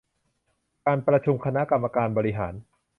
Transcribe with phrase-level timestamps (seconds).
[0.85, 2.53] การประชุมคณะกรรมการบริหาร